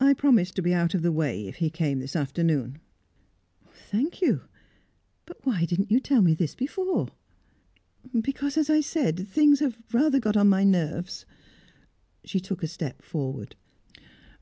[0.00, 2.78] I promised to be out of the way if he came this afternoon."
[3.70, 4.44] "Thank you
[5.26, 7.08] but why didn't you tell me this before?"
[8.18, 11.26] "Because, as I said, things have got rather on my nerves."
[12.24, 13.54] She took a step forward.